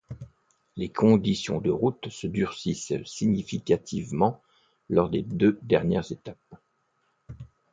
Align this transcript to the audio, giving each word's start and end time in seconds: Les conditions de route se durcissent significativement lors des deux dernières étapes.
Les 0.77 0.89
conditions 0.91 1.61
de 1.61 1.69
route 1.69 2.09
se 2.09 2.25
durcissent 2.25 3.03
significativement 3.05 4.41
lors 4.89 5.11
des 5.11 5.21
deux 5.21 5.59
dernières 5.61 6.11
étapes. 6.11 6.55